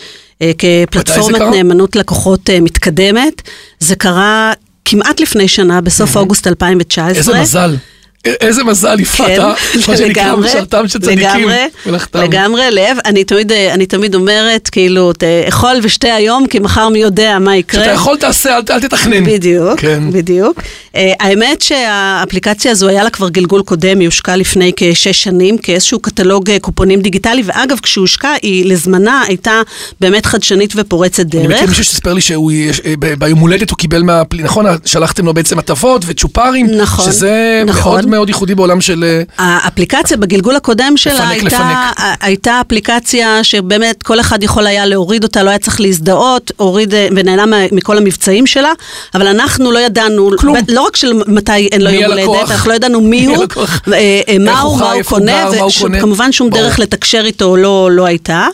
[0.42, 1.40] אה, כפלטפורמת?
[1.40, 3.42] נאמנות לקוחות אה, מתקדמת.
[3.80, 4.52] זה קרה
[4.84, 7.18] כמעט לפני שנה, בסוף אוגוסט 2019.
[7.18, 7.76] איזה מזל.
[8.24, 9.52] איזה מזל, יפעת, כן, אה?
[9.88, 11.26] מה שנקרא משרתם של צדיקים.
[11.26, 12.18] לגמרי, מלאכתם.
[12.22, 16.88] לגמרי, לב, אני תמיד, אה, אני תמיד אומרת, כאילו, ת- אכול ושתה היום, כי מחר
[16.88, 17.80] מי יודע מה יקרה.
[17.80, 19.24] כשאתה יכול תעשה, אל אל תתכנן.
[19.24, 20.02] בדיוק, כן.
[20.12, 20.60] בדיוק.
[20.60, 26.00] Uh, האמת שהאפליקציה הזו היה לה כבר גלגול קודם, היא הושקה לפני כשש שנים כאיזשהו
[26.00, 29.62] קטלוג קופונים דיגיטלי, ואגב, כשהוא הושקה, היא לזמנה הייתה
[30.00, 31.68] באמת חדשנית ופורצת אני מכיר דרך.
[31.68, 34.22] מישהו שסיפר לי שהוא, יש- אה, ב- ביום הולדת הוא קיבל מה...
[34.38, 36.66] נכון, שלחתם לו בעצם הטבות וצ'ופרים.
[36.66, 37.92] נכון, שזה נכון.
[37.92, 39.04] מאוד מאוד ייחודי בעולם של...
[39.04, 42.16] אה, האפליקציה בגלגול הקודם שלה לפנק, הייתה, לפנק.
[42.20, 47.08] הייתה אפליקציה שבאמת כל אחד יכול היה להוריד אותה, לא היה צריך להזדהות, הוריד אה,
[47.16, 48.72] ונהנה מכל המבצעים שלה,
[49.14, 50.56] אבל אנחנו לא ידענו, כלום.
[50.68, 52.04] לא רק של מתי אין לו יום?
[52.12, 53.44] הולדת, אנחנו לא ידענו מי הוא?
[53.92, 55.98] אה, מה הוא מה הוא קונה, מה הוא קונה.
[55.98, 56.50] וכמובן שום.
[56.50, 58.46] דרך לתקשר איתו לא, לא הייתה.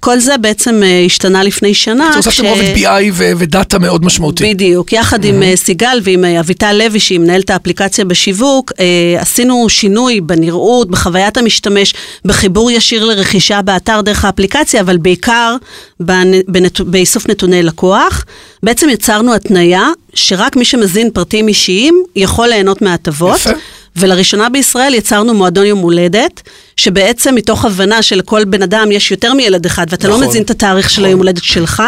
[0.00, 2.08] כל זה בעצם אה, השתנה לפני שנה.
[2.08, 4.54] אז הוספתם רובד BI ודאטה מאוד משמעותי.
[4.54, 8.72] בדיוק, יחד עם אה, סיגל ועם אה, אביטל לוי, שהיא מנהלת האפליקציה בשיווק,
[9.18, 15.56] עשינו שינוי בנראות, בחוויית המשתמש, בחיבור ישיר לרכישה באתר דרך האפליקציה, אבל בעיקר
[16.78, 18.24] באיסוף נתוני לקוח.
[18.62, 23.40] בעצם יצרנו התניה שרק מי שמזין פרטים אישיים יכול ליהנות מההטבות.
[23.40, 23.50] יפה.
[23.98, 26.42] ולראשונה בישראל יצרנו מועדון יום הולדת,
[26.78, 30.20] שבעצם מתוך הבנה שלכל בן אדם יש יותר מילד אחד, ואתה נכון.
[30.20, 31.04] לא מזין את התאריך של נכון.
[31.04, 31.82] היום הולדת שלך,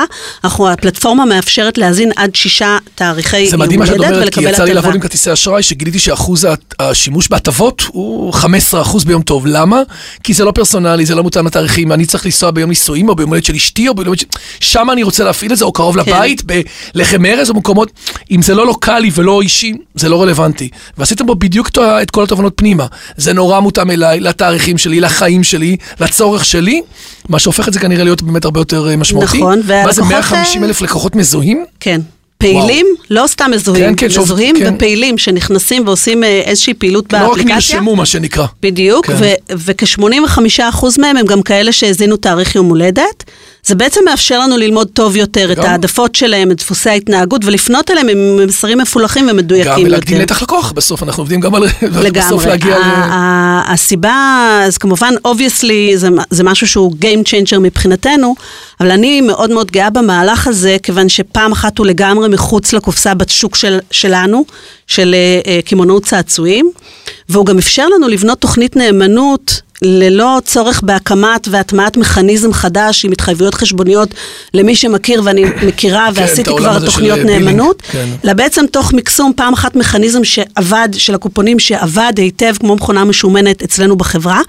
[0.44, 4.40] אנחנו, הפלטפורמה מאפשרת להזין עד שישה תאריכי זה יום מדהים מה שאת הולדת אומרת, כי
[4.40, 4.74] ולקבל יצא לי הטבה.
[4.74, 6.46] לעבוד עם כרטיסי אשראי, שגיליתי שאחוז
[6.78, 9.46] השימוש בהטבות הוא 15% ביום טוב.
[9.46, 9.82] למה?
[10.22, 13.30] כי זה לא פרסונלי, זה לא מותאם לתאריכים, אני צריך לנסוע ביום נישואים, או ביום
[13.30, 14.26] הולדת של אשתי, או ביום הולדת של...
[14.60, 16.10] שם אני רוצה להפעיל את זה, או קרוב כן.
[16.10, 16.42] לבית,
[16.94, 17.90] בלחם ארז, או במקומות...
[18.30, 20.68] אם זה לא לוקאלי ולא אישי, זה לא רלוונטי.
[20.98, 21.70] ועשיתם בו בדיוק
[22.02, 22.86] את כל התובנות פנימה.
[23.16, 26.82] זה נורא מותאם אליי, לתאריכים שלי, לחיים שלי, לצורך שלי,
[27.28, 29.38] מה שהופך את זה כנראה להיות באמת הרבה יותר אה, משמעותי.
[29.38, 31.64] נכון, מה זה, והלקוחות, 150 אלף לקוחות מזוהים?
[31.80, 32.00] כן.
[32.40, 34.74] פעילים, לא סתם מזוהים, כן, כן, מזוהים כן.
[34.74, 37.54] ופעילים שנכנסים ועושים אה, איזושהי פעילות לא רק באפליקציה.
[37.54, 38.46] נרשמו, מה שנקרא.
[38.62, 39.16] בדיוק, כן.
[39.18, 39.54] כן.
[39.56, 43.24] וכ-85% מהם הם גם כאלה שהאזינו תאריך יום הולדת.
[43.66, 47.90] זה בעצם מאפשר לנו ללמוד טוב יותר את גם- העדפות שלהם, את דפוסי ההתנהגות, ולפנות
[47.90, 50.22] אליהם עם מסרים מפולחים גם ומדויקים להגדיל יותר.
[50.22, 51.62] נתח לקוח, בסוף אנחנו עובדים גם על...
[52.02, 52.46] לגמרי.
[52.46, 52.82] להגיע ל...
[53.66, 54.14] הסיבה,
[54.66, 58.34] אז כמובן, obviously, זה, זה משהו שהוא Game Changer מבחינתנו,
[58.80, 63.56] אבל אני מאוד מאוד גאה במהלך הזה, כיוון שפעם אחת הוא לגמרי מחוץ לקופסה בשוק
[63.56, 64.44] של, שלנו,
[64.86, 66.70] של אה, אה, קמעונאות צעצועים,
[67.28, 69.60] והוא גם אפשר לנו לבנות תוכנית נאמנות.
[69.82, 74.08] ללא צורך בהקמת והטמעת מכניזם חדש עם התחייבויות חשבוניות
[74.54, 78.08] למי שמכיר ואני מכירה כן, ועשיתי כבר תוכניות נאמנות, כן.
[78.24, 83.62] אלא בעצם תוך מקסום פעם אחת מכניזם שעבד, של הקופונים שעבד היטב כמו מכונה משומנת
[83.62, 84.40] אצלנו בחברה,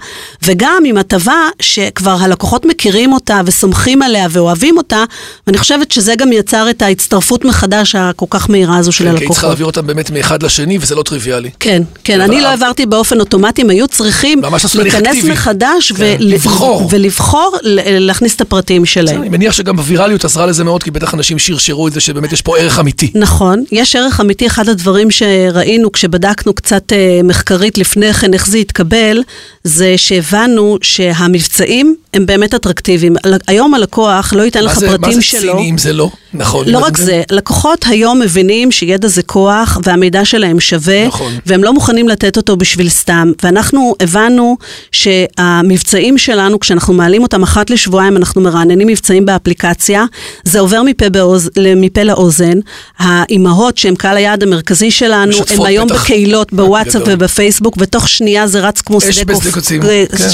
[0.42, 5.04] וגם עם הטבה שכבר הלקוחות מכירים אותה וסומכים עליה ואוהבים אותה,
[5.46, 9.16] ואני חושבת שזה גם יצר את ההצטרפות מחדש הכל כך מהירה הזו של כן, כי
[9.16, 9.48] היית צריכה הלקוחות.
[9.48, 11.50] להעביר אותם באמת מאחד לשני, וזה לא טריוויאלי.
[11.60, 14.42] כן, כן, אני לא העברתי באופן אוטומטי, הם היו צריכים
[14.74, 15.32] להיכנס אקטיבי.
[15.32, 16.88] מחדש כן, ול- לבחור.
[16.90, 19.20] ולבחור ל- להכניס את הפרטים שלהם.
[19.22, 22.42] אני מניח שגם הווירליות עזרה לזה מאוד, כי בטח אנשים שרשרו את זה שבאמת יש
[22.42, 23.10] פה ערך אמיתי.
[23.14, 28.58] נכון, יש ערך אמיתי, אחד הדברים שראינו כשבדקנו קצת אה, מחקרית לפני כן איך זה
[28.58, 29.22] התקבל,
[29.64, 33.16] זה שהבנו שהמבצעים הם באמת אטרקטיביים.
[33.48, 35.40] היום הלקוח לא ייתן מה לך זה- מה פרטים זה שלו.
[35.40, 36.10] ציני אם זה לא?
[36.34, 36.68] נכון.
[36.68, 41.32] לא רק אתם- זה, לקוחות היום מבינים שידע זה כוח והמידע שלהם שווה, נכון.
[41.46, 43.32] והם לא מוכנים לתת אותו בשביל סתם.
[43.42, 44.56] ואנחנו הבנו
[44.92, 50.04] שהמבצעים שלנו, כשאנחנו מעלים אותם אחת לשבועיים, אנחנו מרעננים מבצעים באפליקציה,
[50.44, 52.58] זה עובר מפה, באוז, מפה לאוזן.
[52.98, 56.02] האימהות שהן קהל היעד המרכזי שלנו, הן היום בטח.
[56.04, 57.02] בקהילות, בוואטסאפ.
[57.06, 60.24] ובפייסבוק, ותוך שנייה זה רץ כמו שדה קוצים, אה, כן.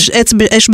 [0.57, 0.71] אש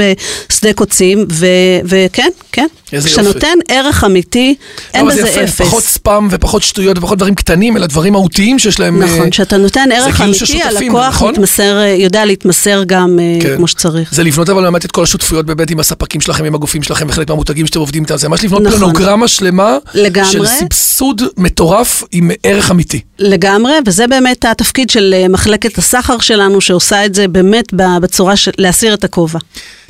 [0.51, 0.94] בשדה קוצים,
[1.33, 1.47] ו-
[1.85, 2.67] וכן, כן.
[2.93, 3.23] איזה יופי.
[3.23, 4.55] נותן ערך אמיתי,
[4.95, 5.61] אין לא, בזה זה יפה, אפס.
[5.61, 9.03] פחות ספאם ופחות שטויות ופחות דברים קטנים, אלא דברים מהותיים שיש להם...
[9.03, 11.33] אה, נכון, כשאתה נותן ערך אמיתי, הלקוח נכון?
[11.33, 13.57] מתמסר, אה, יודע להתמסר גם אה, כן.
[13.57, 14.15] כמו שצריך.
[14.15, 17.29] זה לבנות אבל באמת את כל השותפויות באמת עם הספקים שלכם, עם הגופים שלכם, וחלק
[17.29, 18.79] מהמותגים שאתם עובדים איתם, זה ממש לבנות נכון.
[18.79, 20.31] פלנוגרמה שלמה, לגמרי.
[20.31, 23.01] של סבסוד מטורף עם ערך אמיתי.
[23.19, 27.65] לגמרי, וזה באמת התפקיד של אה, מחלקת הסחר שלנו, שעושה את זה באמת
[28.01, 29.39] בצורה של להסיר את הכובע.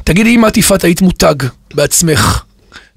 [0.05, 1.35] תגידי, אם את יפעת היית מותג
[1.75, 2.43] בעצמך,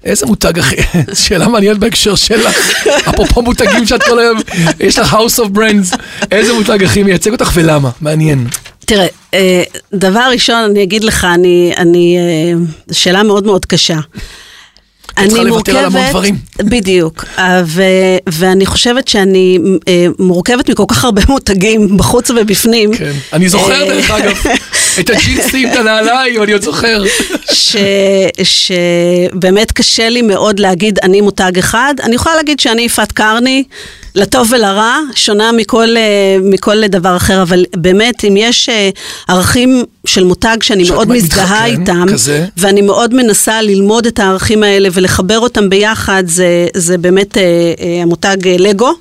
[0.04, 0.76] איזה מותג אחי?
[1.24, 2.56] שאלה מעניינת בהקשר שלך.
[3.10, 4.38] אפרופו מותגים שאת כל היום,
[4.80, 5.96] יש לך House of Brands,
[6.30, 7.90] איזה מותג הכי מייצג אותך ולמה?
[8.00, 8.46] מעניין.
[8.78, 9.62] תראה, אה,
[9.94, 13.98] דבר ראשון, אני אגיד לך, אני, אני, אה, שאלה מאוד מאוד קשה.
[15.26, 16.36] צריכה לוותר על המון דברים.
[16.58, 17.82] בדיוק, אה, ו,
[18.26, 22.96] ואני חושבת שאני אה, מורכבת מכל כך הרבה מותגים בחוץ ובפנים.
[22.96, 23.12] כן.
[23.32, 24.36] אני זוכר אה, דרך אגב,
[25.00, 27.02] את הג'ינסים, את הנעליים, אני עוד זוכר.
[27.52, 27.76] ש,
[28.42, 31.94] שבאמת קשה לי מאוד להגיד אני מותג אחד.
[32.02, 33.64] אני יכולה להגיד שאני יפעת קרני,
[34.14, 35.88] לטוב ולרע, שונה מכל,
[36.42, 38.68] מכל דבר אחר, אבל באמת, אם יש
[39.28, 42.46] ערכים של מותג שאני מאוד מזדהה מתחכן, איתם, כזה.
[42.56, 47.42] ואני מאוד מנסה ללמוד את הערכים האלה ולחבר אותם ביחד, זה, זה באמת אה,
[47.80, 48.92] אה, המותג אה, לגו.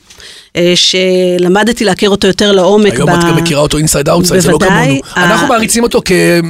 [0.55, 2.93] אה, שלמדתי להכיר אותו יותר לעומק.
[2.93, 4.57] היום את גם מכירה אותו inside outside, זה לא.
[4.59, 5.01] כמונו.
[5.17, 6.01] אנחנו ה- מעריצים אותו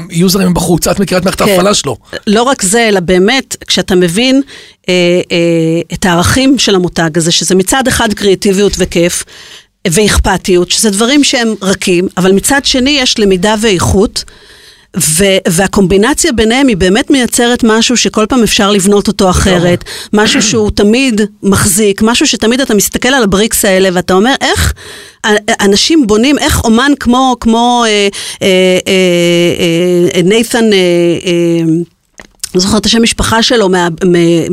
[0.10, 1.50] כיוזרים בחוץ, את מכירה את מערכת כן.
[1.50, 1.96] ההפעלה שלו.
[2.28, 4.42] לא רק זה, אלא באמת, כשאתה מבין
[4.90, 4.94] אה,
[5.32, 5.38] אה,
[5.94, 9.24] את הערכים של המותג הזה, שזה מצד אחד קריאטיביות וכיף,
[9.88, 14.24] ואכפתיות, שזה דברים שהם רכים, אבל מצד שני יש למידה ואיכות.
[15.00, 19.84] ו- והקומבינציה ביניהם היא באמת מייצרת משהו שכל פעם אפשר לבנות אותו אחרת,
[20.14, 24.74] משהו שהוא תמיד מחזיק, משהו שתמיד אתה מסתכל על ה bricks האלה ואתה אומר, איך
[25.62, 28.08] אנשים בונים, איך אומן כמו, כמו אה,
[28.42, 28.48] אה,
[28.88, 30.78] אה, אה, נייתן אה,
[31.26, 31.74] אה,
[32.58, 34.50] לא זוכרת את השם משפחה שלו מה- מה-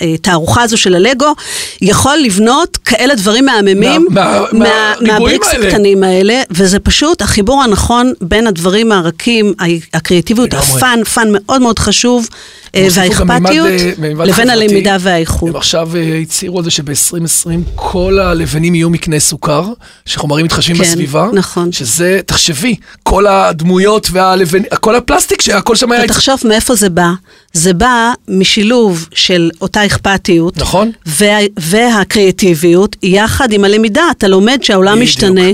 [0.00, 1.34] מהתערוכה הזו של הלגו,
[1.82, 5.68] יכול לבנות כאלה דברים מהממים מה- מה- מה- מה bricks האלה.
[5.68, 9.54] הקטנים האלה, וזה פשוט החיבור הנכון בין הדברים הרכים,
[9.94, 10.54] הקריאטיביות.
[10.54, 12.28] ה fun, fun מאוד מאוד חשוב,
[12.74, 13.90] אה, והאכפתיות, אה,
[14.24, 14.50] לבין.
[14.50, 15.48] הלמידה והאיכות.
[15.50, 19.64] הם עכשיו אה, הצהירו על זה שב-2020 כל הלבנים יהיו מקנה סוכר,
[20.06, 21.28] שחומרים מתחשבים כן, בסביבה.
[21.32, 21.72] נכון.
[21.72, 26.04] שזה, תחשבי, כל הדמויות והלבנים, כל הפלסטיק שהכל שם היה...
[26.04, 27.10] ותחשוב מאיפה זה בא.
[27.56, 30.56] זה בא משילוב של אותה אכפתיות.
[30.56, 30.90] נכון.
[31.06, 34.02] וה, והקריאטיביות, יחד עם הלמידה.
[34.10, 35.08] אתה לומד שהעולם בדיוק.
[35.08, 35.50] משתנה.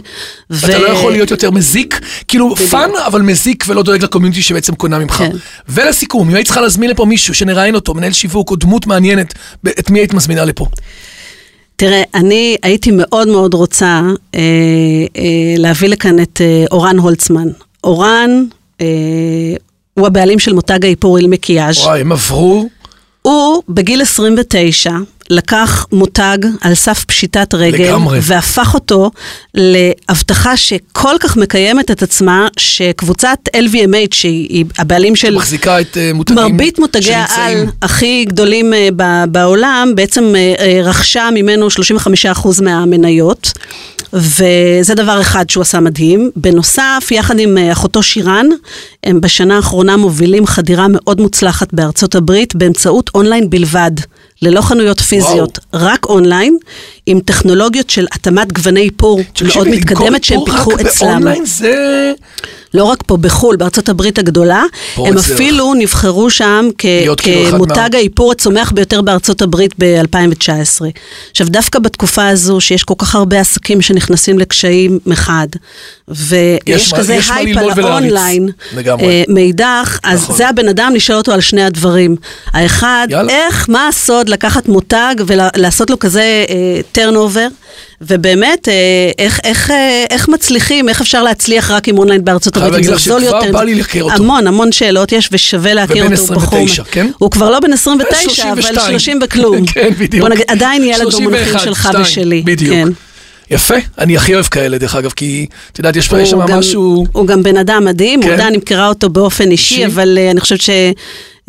[0.50, 0.66] ו...
[0.66, 4.74] אתה לא יכול להיות יותר מזיק, כאילו fun אבל מזיק ולא דואג ל community שבעצם
[4.74, 5.12] קונה ממך.
[5.12, 5.30] כן.
[5.68, 9.34] ולסיכום, אם היית צריכה להזמין לפה מישהו שנראיין אותו, מנהל שיווק או דמות מעניינת,
[9.68, 10.66] את מי היית מזמינה לפה?
[11.76, 14.00] תראה, אני הייתי מאוד מאוד רוצה
[14.34, 14.40] אה,
[15.16, 17.48] אה, להביא לכאן את אה, אורן הולצמן.
[17.84, 18.44] אורן
[18.80, 18.86] אה,
[19.94, 21.78] הוא הבעלים של מותג האיפור Il Makiage.
[21.78, 22.68] וואי, הם עברו,
[23.22, 24.90] הוא בגיל 29
[25.30, 28.18] לקח מותג על סף פשיטת רגל, לגמרי.
[28.22, 29.10] והפך אותו
[29.54, 36.36] להבטחה שכל כך מקיימת את עצמה, שקבוצת LVMH, שהיא הבעלים של מחזיקה את אה, מותגים
[36.36, 37.58] מרבית מותגי שנמצאים.
[37.58, 41.68] העל הכי גדולים ב- בעולם, בעצם אה, רכשה ממנו
[42.42, 43.52] 35% מהמניות.
[44.12, 46.30] וזה דבר אחד שהוא עשה מדהים.
[46.36, 48.46] בנוסף, יחד עם אה, אחותו שירן,
[49.04, 53.90] הם בשנה האחרונה מובילים חדירה מאוד מוצלחת בארצות הברית באמצעות אונליין בלבד,
[54.42, 56.56] ללא חנויות פיזיות, רק אונליין,
[57.06, 59.20] עם טכנולוגיות של התאמת גווני איפור
[59.54, 61.08] מאוד מתקדמת שהם פיתחו אצלם.
[61.08, 62.12] באונליין זה...
[62.74, 64.62] לא רק פה, בחו"ל, בארצות הברית הגדולה,
[64.96, 65.30] הם דרך.
[65.30, 66.82] אפילו נבחרו שם כ-
[67.16, 67.16] כאילו
[67.50, 70.82] כמותג האיפור הצומח ביותר בארצות הברית ב-2019.
[71.30, 75.46] עכשיו, דווקא בתקופה הזו, שיש כל כך הרבה עסקים שנכנסים לקשיים מחד,
[76.08, 77.70] ויש יש מה- כזה יש הייפ על.
[77.84, 79.04] האונליין, לגמרי.
[79.06, 80.36] אה, מאידך, אז נכון.
[80.36, 82.16] זה הבן אדם לשאול אותו על שני הדברים.
[82.52, 83.32] האחד, יאללה.
[83.32, 86.44] איך, מה הסוד לקחת מותג ולעשות לו כזה
[86.92, 87.46] טרנאובר,
[88.06, 88.74] ובאמת, אה,
[89.18, 92.90] איך, איך, אה, איך מצליחים, איך אפשר להצליח רק עם אונליין בארצות חייב הברית, אם
[92.92, 93.52] להגיד זה לך זול שכבר יותר.
[93.52, 94.16] בא לי להכיר אותו.
[94.16, 96.16] המון, המון שאלות יש, ושווה להכיר אותו.
[96.22, 97.10] הוא בחור 29, כן?
[97.18, 98.98] הוא כבר לא בן 29, אבל 32.
[98.98, 99.66] 30 וכלום.
[99.72, 100.22] כן, בדיוק.
[100.22, 102.42] בוא נגיד, עדיין ילד 31, במונחים שלך 2, ושלי.
[102.42, 102.74] בדיוק.
[102.74, 102.88] כן.
[103.50, 107.06] יפה, אני הכי אוהב כאלה דרך אגב, כי את יודעת, יש שם גם- משהו...
[107.12, 108.28] הוא גם בן אדם מדהים, כן.
[108.28, 109.86] יודע, אני מכירה אותו באופן אישי, אישי?
[109.86, 110.70] אבל אה, אני חושבת ש...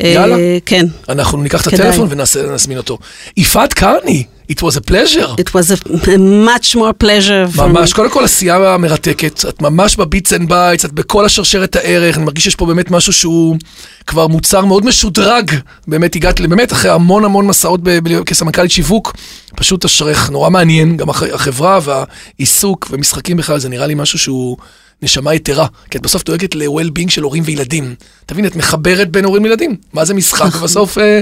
[0.02, 0.36] יאללה.
[0.66, 0.86] כן.
[1.08, 1.72] אנחנו ניקח את.
[1.72, 2.98] הטלפון ונזמין אותו.
[3.36, 5.28] יפעת קרני, it was a pleasure.
[5.40, 7.94] It was a much more pleasure for ממש, me.
[7.96, 12.24] קודם כל עשייה מרתקת, את ממש ב bits and bytes, את בכל השרשרת הערך, אני
[12.24, 13.56] מרגיש שיש פה באמת משהו שהוא
[14.06, 15.50] כבר מוצר מאוד משודרג,
[15.88, 19.16] באמת הגעת, באמת אחרי המון המון מסעות ב- ב- כסמנכ"לית שיווק,
[19.56, 24.56] פשוט אשרך, נורא מעניין, גם הח- החברה והעיסוק ומשחקים בכלל, זה נראה לי משהו שהוא
[25.04, 27.94] נשמה יתרה, כי את בסוף דואגת ל-well-being של הורים וילדים.
[28.26, 30.60] תבין, את מחברת בין הורים וילדים, מה זה משחק, נכון.
[30.60, 31.20] ובסוף אה,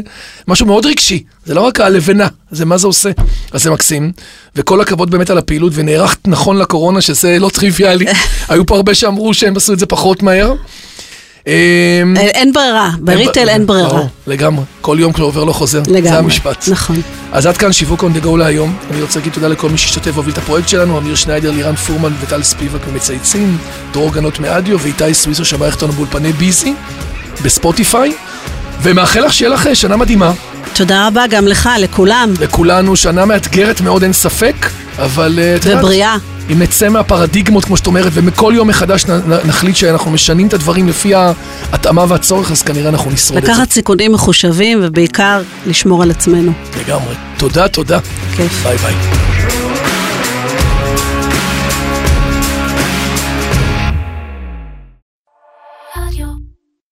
[0.49, 3.11] משהו מאוד רגשי, זה לא רק הלבנה, זה מה זה עושה.
[3.53, 4.13] אז זה מקסים,
[4.57, 8.07] וכל הכבוד באמת על הפעילות, ונערכת נכון לקורונה, שזה לא טריוויאלי.
[8.49, 10.55] היו פה הרבה שאמרו שהם עשו את זה פחות מהר.
[11.47, 11.53] אה,
[12.17, 14.03] אה, אין ברירה, בריטל אין ברירה.
[14.27, 15.83] לגמרי, כל יום עובר לא חוזר.
[16.03, 16.69] זה המשפט.
[16.69, 16.97] נכון.
[17.33, 18.77] אז עד כאן שיווק on the go להיום.
[18.91, 22.13] אני רוצה להגיד תודה לכל מי שהשתתף והוביל את הפרויקט שלנו, אמיר שניידר, לירן פורמן
[22.21, 23.59] וטל ספיבק ממצייצים,
[23.93, 26.75] דרור גנות מאדיו ואיתי סוויסו שמערכת אותנו באולפני ביזי,
[27.45, 28.13] בספוטיפיי,
[28.83, 30.33] ומאחל לך שיהיה לך שנה מדהימה.
[30.75, 34.55] תודה רבה גם לך, לכולם, לכולנו שנה מאתגרת מאוד, אין ספק,
[34.99, 36.17] אבל אה, ובריאה.
[36.53, 39.05] אם נצא מהפרדיגמות, כמו שאת אומרת, ומכל יום מחדש
[39.45, 43.53] נחליט שאנחנו משנים את הדברים לפי ההתאמה והצורך, אז כנראה אנחנו נשרוד את זה.
[43.53, 46.53] לקחת סיכונים מחושבים, ובעיקר לשמור על עצמנו.
[46.81, 47.15] לגמרי.
[47.37, 47.99] תודה, תודה.
[48.37, 48.63] כיף.
[48.63, 49.62] ביי ביי.